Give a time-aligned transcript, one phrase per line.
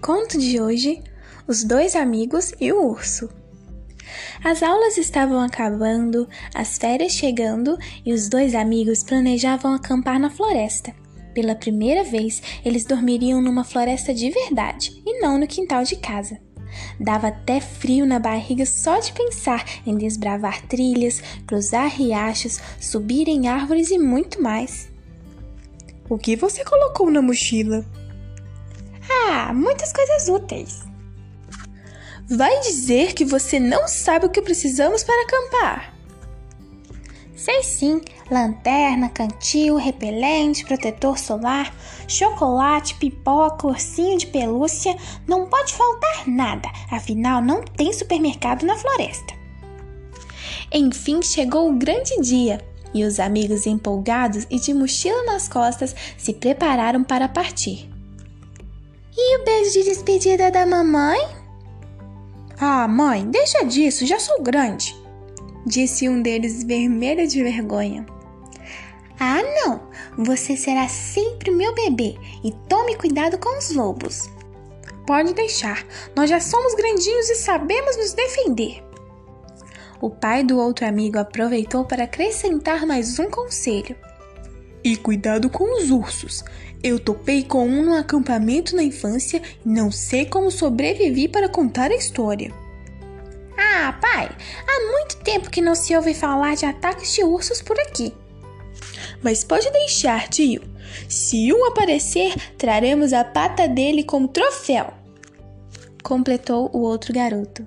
[0.00, 1.02] Conto de hoje:
[1.46, 3.28] Os dois amigos e o urso.
[4.42, 10.94] As aulas estavam acabando, as férias chegando e os dois amigos planejavam acampar na floresta.
[11.34, 16.38] Pela primeira vez, eles dormiriam numa floresta de verdade e não no quintal de casa.
[17.00, 23.48] Dava até frio na barriga só de pensar em desbravar trilhas, cruzar riachos, subir em
[23.48, 24.88] árvores e muito mais.
[26.08, 27.84] O que você colocou na mochila?
[29.54, 30.82] Muitas coisas úteis.
[32.28, 35.94] Vai dizer que você não sabe o que precisamos para acampar.
[37.34, 41.72] Sei sim, lanterna, cantil, repelente, protetor solar,
[42.08, 49.32] chocolate, pipoca, ursinho de pelúcia, não pode faltar nada, afinal não tem supermercado na floresta.
[50.72, 52.60] Enfim chegou o grande dia
[52.92, 57.88] e os amigos empolgados e de mochila nas costas se prepararam para partir.
[59.20, 61.18] E o beijo de despedida da mamãe?
[62.60, 64.96] Ah, mãe, deixa disso, já sou grande,
[65.66, 68.06] disse um deles vermelho de vergonha.
[69.18, 69.88] Ah, não!
[70.24, 74.30] Você será sempre meu bebê e tome cuidado com os lobos.
[75.04, 78.84] Pode deixar, nós já somos grandinhos e sabemos nos defender.
[80.00, 83.96] O pai do outro amigo aproveitou para acrescentar mais um conselho.
[84.88, 86.42] E cuidado com os ursos.
[86.82, 91.90] Eu topei com um no acampamento na infância e não sei como sobrevivi para contar
[91.90, 92.50] a história.
[93.54, 94.30] Ah, pai,
[94.66, 98.14] há muito tempo que não se ouve falar de ataques de ursos por aqui.
[99.22, 100.62] Mas pode deixar, tio.
[101.06, 104.94] Se um aparecer, traremos a pata dele como troféu.
[106.02, 107.66] Completou o outro garoto.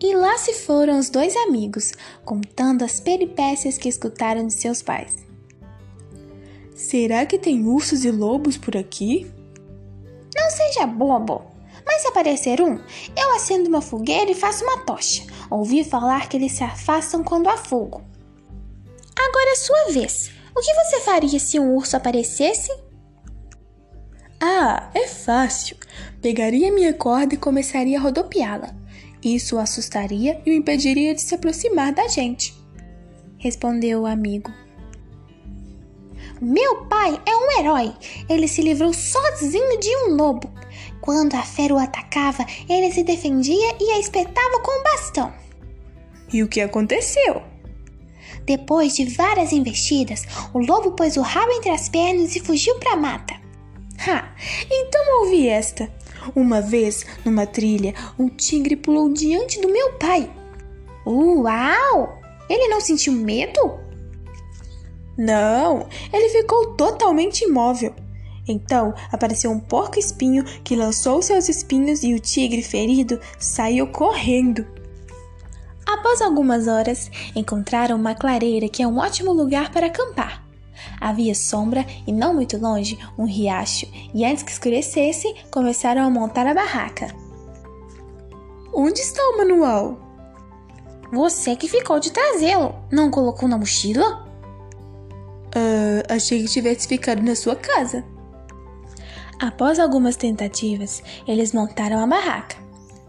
[0.00, 1.92] E lá se foram os dois amigos,
[2.24, 5.28] contando as peripécias que escutaram de seus pais.
[6.80, 9.30] Será que tem ursos e lobos por aqui?
[10.34, 11.42] Não seja bobo.
[11.84, 12.80] Mas se aparecer um,
[13.16, 15.22] eu acendo uma fogueira e faço uma tocha.
[15.50, 18.02] Ouvi falar que eles se afastam quando há fogo.
[19.14, 20.30] Agora é sua vez.
[20.56, 22.72] O que você faria se um urso aparecesse?
[24.40, 25.76] Ah, é fácil.
[26.22, 28.74] Pegaria minha corda e começaria a rodopiá-la.
[29.22, 32.54] Isso o assustaria e o impediria de se aproximar da gente.
[33.36, 34.50] Respondeu o amigo.
[36.40, 37.92] Meu pai é um herói.
[38.26, 40.50] Ele se livrou sozinho de um lobo.
[41.02, 45.32] Quando a fera o atacava, ele se defendia e a espetava com um bastão.
[46.32, 47.42] E o que aconteceu?
[48.44, 50.24] Depois de várias investidas,
[50.54, 53.34] o lobo pôs o rabo entre as pernas e fugiu para a mata.
[54.06, 54.34] Ha!
[54.70, 55.92] Então ouvi esta.
[56.34, 60.30] Uma vez, numa trilha, um tigre pulou diante do meu pai.
[61.06, 62.18] Uau!
[62.48, 63.89] Ele não sentiu medo?
[65.16, 67.94] Não, ele ficou totalmente imóvel.
[68.46, 74.66] Então apareceu um porco-espinho que lançou seus espinhos e o tigre ferido saiu correndo.
[75.86, 80.44] Após algumas horas, encontraram uma clareira que é um ótimo lugar para acampar.
[81.00, 86.46] Havia sombra e não muito longe um riacho, e antes que escurecesse, começaram a montar
[86.46, 87.14] a barraca.
[88.72, 89.98] Onde está o manual?
[91.12, 94.29] Você que ficou de trazê-lo, não colocou na mochila?
[95.54, 98.04] Uh, achei que tivesse ficado na sua casa.
[99.40, 102.56] Após algumas tentativas, eles montaram a barraca.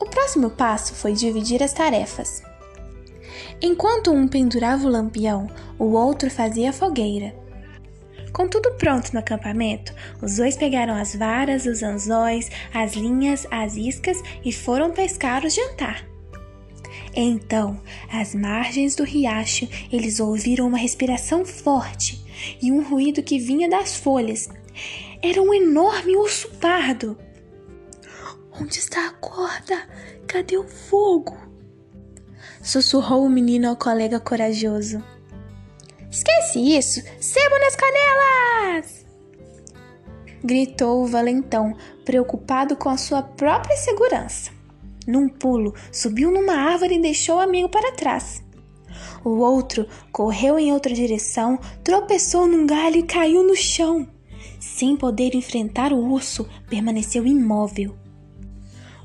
[0.00, 2.42] O próximo passo foi dividir as tarefas.
[3.60, 5.48] Enquanto um pendurava o lampião,
[5.78, 7.34] o outro fazia a fogueira.
[8.32, 13.76] Com tudo pronto no acampamento, os dois pegaram as varas, os anzóis, as linhas, as
[13.76, 16.06] iscas e foram pescar o jantar.
[17.14, 17.78] Então,
[18.10, 22.21] às margens do riacho, eles ouviram uma respiração forte
[22.60, 24.48] e um ruído que vinha das folhas.
[25.22, 27.16] Era um enorme urso pardo.
[28.60, 29.88] Onde está a corda?
[30.26, 31.36] Cadê o fogo?
[32.62, 35.02] Sussurrou o menino ao colega corajoso.
[36.10, 37.02] Esquece isso!
[37.20, 39.06] Sebo nas canelas!
[40.44, 44.50] Gritou o valentão, preocupado com a sua própria segurança.
[45.06, 48.41] Num pulo, subiu numa árvore e deixou o amigo para trás.
[49.24, 54.08] O outro correu em outra direção, tropeçou num galho e caiu no chão.
[54.58, 57.94] Sem poder enfrentar o urso, permaneceu imóvel.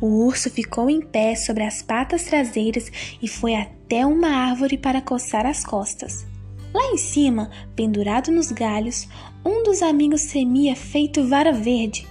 [0.00, 2.90] O urso ficou em pé sobre as patas traseiras
[3.22, 6.26] e foi até uma árvore para coçar as costas.
[6.72, 9.08] Lá em cima, pendurado nos galhos,
[9.44, 12.06] um dos amigos tremia feito vara verde.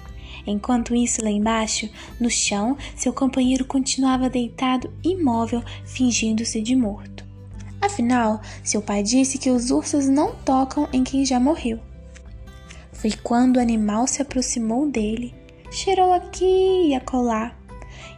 [0.47, 1.89] Enquanto isso, lá embaixo,
[2.19, 7.22] no chão, seu companheiro continuava deitado imóvel, fingindo-se de morto.
[7.83, 11.81] Afinal, seu pai disse que os ursos não tocam em quem já morreu.
[12.93, 15.35] Foi quando o animal se aproximou dele,
[15.69, 17.53] cheirou aqui e acolá.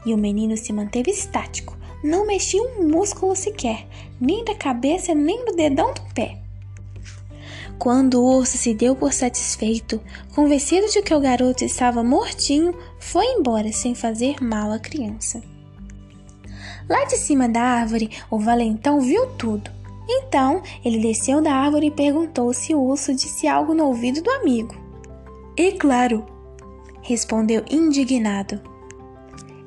[0.05, 3.87] E o menino se manteve estático, não mexia um músculo sequer,
[4.21, 6.37] nem da cabeça nem do dedão do pé.
[7.79, 9.99] Quando o urso se deu por satisfeito,
[10.35, 15.41] convencido de que o garoto estava mortinho, foi embora sem fazer mal à criança.
[16.87, 19.71] Lá de cima da árvore, o valentão viu tudo.
[20.07, 24.29] Então, ele desceu da árvore e perguntou se o urso disse algo no ouvido do
[24.29, 24.75] amigo.
[25.57, 26.23] É claro,
[27.01, 28.61] respondeu indignado.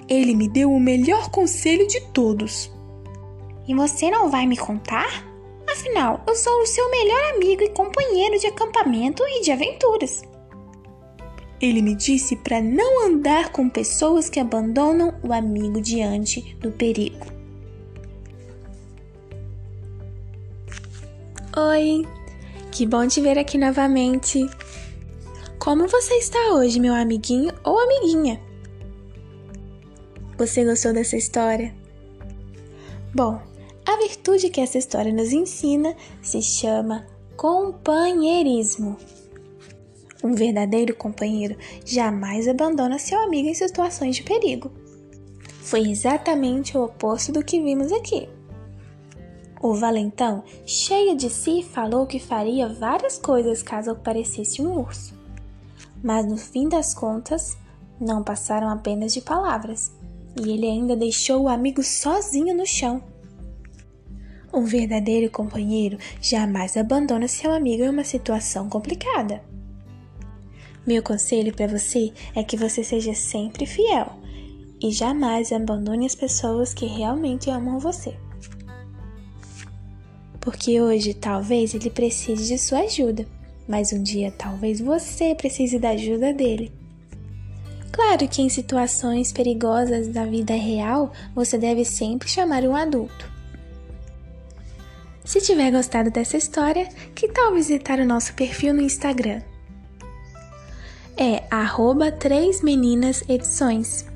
[0.09, 2.71] Ele me deu o melhor conselho de todos.
[3.67, 5.25] E você não vai me contar?
[5.69, 10.23] Afinal, eu sou o seu melhor amigo e companheiro de acampamento e de aventuras.
[11.61, 17.27] Ele me disse para não andar com pessoas que abandonam o amigo diante do perigo.
[21.57, 22.07] Oi,
[22.71, 24.49] que bom te ver aqui novamente.
[25.59, 28.41] Como você está hoje, meu amiguinho ou amiguinha?
[30.39, 31.75] Você gostou dessa história?
[33.13, 33.43] Bom,
[33.85, 37.05] a virtude que essa história nos ensina se chama
[37.37, 38.97] companheirismo.
[40.23, 44.71] Um verdadeiro companheiro jamais abandona seu amigo em situações de perigo.
[45.63, 48.29] Foi exatamente o oposto do que vimos aqui.
[49.61, 55.15] O valentão, cheio de si, falou que faria várias coisas caso aparecesse um urso.
[56.03, 57.57] Mas no fim das contas,
[58.01, 59.93] não passaram apenas de palavras,
[60.41, 63.03] e ele ainda deixou o amigo sozinho no chão.
[64.55, 69.43] Um verdadeiro companheiro jamais abandona seu amigo em uma situação complicada.
[70.89, 74.11] Meu conselho para você é que você seja sempre fiel
[74.81, 78.17] e jamais abandone as pessoas que realmente amam você.
[80.41, 83.27] Porque hoje talvez ele precise de sua ajuda,
[83.69, 86.73] mas um dia talvez você precise da ajuda dele.
[87.93, 93.31] Claro que em situações perigosas da vida real você deve sempre chamar um adulto
[95.23, 99.43] se tiver gostado dessa história, que tal visitar o nosso perfil no Instagram?
[101.21, 104.07] É arroba 3 Meninas Edições.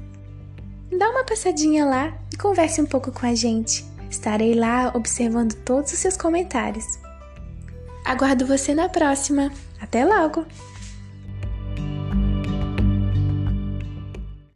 [0.96, 3.84] Dá uma passadinha lá e converse um pouco com a gente.
[4.08, 7.00] Estarei lá observando todos os seus comentários.
[8.04, 9.50] Aguardo você na próxima.
[9.80, 10.46] Até logo!